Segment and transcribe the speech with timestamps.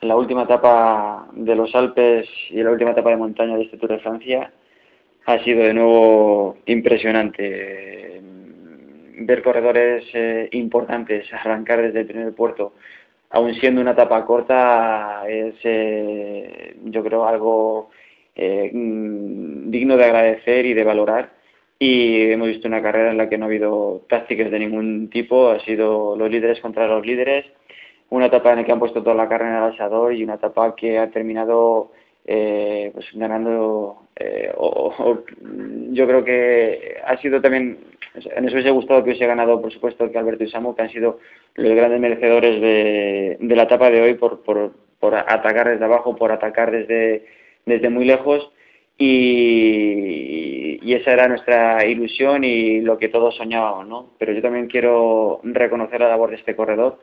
[0.00, 3.92] la última etapa de los Alpes y la última etapa de montaña de este Tour
[3.92, 4.52] de Francia
[5.26, 8.22] ha sido de nuevo impresionante.
[9.20, 12.74] Ver corredores eh, importantes arrancar desde el primer puerto,
[13.30, 17.90] aun siendo una etapa corta, es eh, yo creo algo
[18.34, 21.30] eh, mm, digno de agradecer y de valorar.
[21.80, 25.50] Y hemos visto una carrera en la que no ha habido tácticas de ningún tipo,
[25.50, 27.46] ha sido los líderes contra los líderes,
[28.10, 30.34] una etapa en la que han puesto toda la carne en el asador y una
[30.34, 31.92] etapa que ha terminado
[32.24, 35.18] eh, pues ganando eh, o,
[35.90, 37.78] yo creo que ha sido también
[38.14, 41.18] eso hubiese gustado que hubiese ganado por supuesto que Alberto y Samu que han sido
[41.54, 46.16] los grandes merecedores de, de la etapa de hoy por, por, por atacar desde abajo
[46.16, 47.26] por atacar desde
[47.66, 48.50] desde muy lejos
[49.00, 54.10] y, y, esa era nuestra ilusión y lo que todos soñábamos, ¿no?
[54.18, 56.98] Pero yo también quiero reconocer la labor de este corredor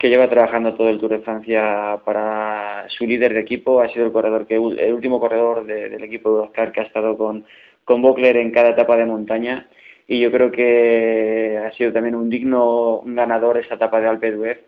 [0.00, 4.06] que lleva trabajando todo el Tour de Francia para su líder de equipo, ha sido
[4.06, 7.44] el corredor que el último corredor del equipo de Oscar que ha estado con,
[7.84, 9.68] con Bockler en cada etapa de montaña.
[10.08, 14.60] Y yo creo que ha sido también un digno ganador esta etapa de Alpe d'Huez,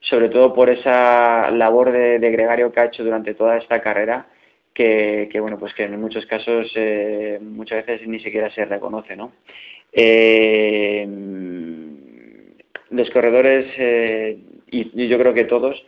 [0.00, 4.26] sobre todo por esa labor de, gregario que ha hecho durante toda esta carrera
[4.74, 9.32] que, bueno pues que en muchos casos eh, muchas veces ni siquiera se reconoce no
[9.92, 11.06] eh,
[12.88, 14.38] los corredores eh,
[14.70, 15.84] y, yo creo que todos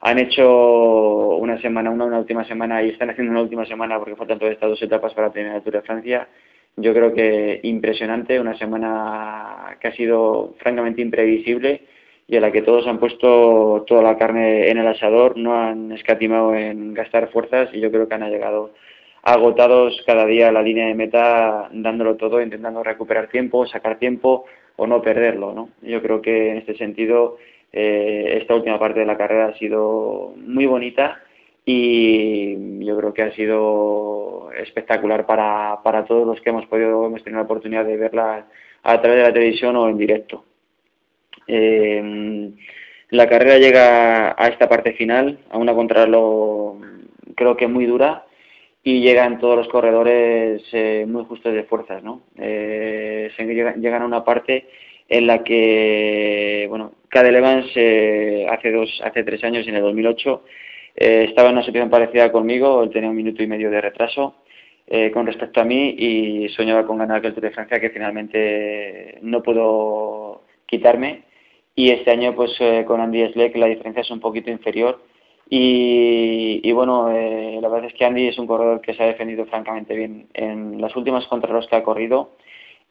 [0.00, 4.38] han hecho una semana, una, última semana y están haciendo una última semana porque faltan
[4.38, 6.28] todas estas dos etapas para terminar el Tour de Francia.
[6.76, 11.82] Yo creo que impresionante, una semana que ha sido francamente imprevisible
[12.26, 15.92] y a la que todos han puesto toda la carne en el asador, no han
[15.92, 18.72] escatimado en gastar fuerzas y yo creo que han llegado
[19.22, 24.46] agotados cada día a la línea de meta, dándolo todo, intentando recuperar tiempo, sacar tiempo
[24.76, 25.52] o no perderlo.
[25.52, 25.68] ¿no?
[25.82, 27.38] Yo creo que en este sentido
[27.72, 31.20] eh, esta última parte de la carrera ha sido muy bonita
[31.64, 37.22] y yo creo que ha sido espectacular para, para todos los que hemos podido hemos
[37.22, 38.46] tenido la oportunidad de verla
[38.82, 40.44] a través de la televisión o en directo.
[41.46, 42.52] Eh,
[43.10, 46.78] la carrera llega a esta parte final, a una contrarreloj
[47.34, 48.26] creo que muy dura
[48.82, 52.22] y llegan todos los corredores eh, muy justos de fuerzas, ¿no?
[52.36, 54.68] llegan a una parte
[55.12, 60.42] en la que, bueno, Cadel Evans eh, hace dos, hace tres años, en el 2008,
[60.96, 64.36] eh, estaba en una situación parecida conmigo, él tenía un minuto y medio de retraso
[64.86, 69.18] eh, con respecto a mí y soñaba con ganar el Tour de Francia que finalmente
[69.20, 71.24] no puedo quitarme.
[71.74, 75.02] Y este año pues con Andy Schleck la diferencia es un poquito inferior.
[75.54, 79.94] Y, bueno, la verdad es que Andy es un corredor que se ha defendido francamente
[79.94, 82.30] bien en las últimas contrarros que ha corrido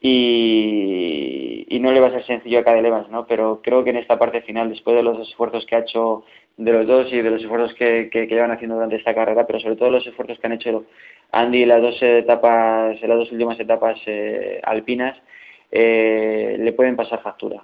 [0.04, 3.26] y, no le va a ser sencillo a Cadel Evans, ¿no?
[3.26, 6.24] Pero creo que en esta parte final, después de los esfuerzos que ha hecho
[6.58, 9.60] de los dos y de los esfuerzos que, que, llevan haciendo durante esta carrera, pero
[9.60, 10.86] sobre todo los esfuerzos que han hecho
[11.32, 15.18] Andy en las dos etapas, en las dos últimas etapas eh, alpinas,
[15.72, 17.64] eh, le pueden pasar factura.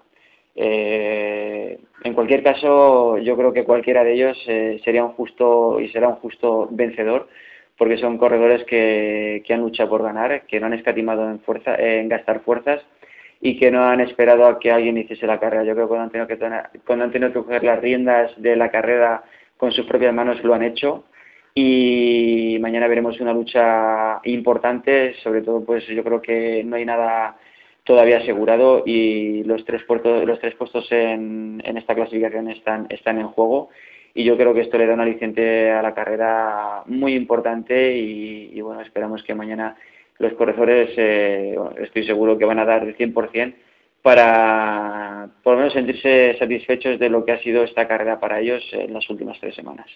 [0.56, 4.38] Eh, en cualquier caso, yo creo que cualquiera de ellos
[4.84, 7.28] sería un justo y será un justo vencedor
[7.77, 12.09] porque son corredores que, han luchado por ganar, que no han escatimado en, fuerza, en
[12.09, 12.83] gastar fuerzas
[13.39, 15.63] y que no han esperado a que alguien hiciese la carrera.
[15.63, 18.55] Yo creo que cuando han tenido que, cuando han tenido que coger las riendas de
[18.55, 19.23] la carrera
[19.57, 21.05] con sus propias manos lo han hecho
[21.53, 27.38] y mañana veremos una lucha importante, sobre todo pues yo creo que no hay nada
[27.83, 33.17] todavía asegurado y los tres, puertos, los tres puestos en, en esta clasificación están, están
[33.17, 33.69] en juego
[34.13, 38.59] y yo creo que esto le da un aliciente a la carrera muy importante y,
[38.62, 39.75] bueno, esperamos que mañana
[40.19, 43.53] los corredores, eh, estoy seguro que van a dar el 100%
[44.01, 48.63] para por lo menos sentirse satisfechos de lo que ha sido esta carrera para ellos
[48.72, 49.88] en las últimas tres semanas.